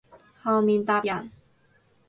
[0.41, 1.31] 後面搭人